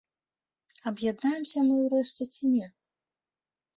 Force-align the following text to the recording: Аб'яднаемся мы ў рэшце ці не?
Аб'яднаемся 0.91 1.59
мы 1.67 1.75
ў 1.83 1.85
рэшце 1.95 2.23
ці 2.33 2.41
не? 2.55 2.65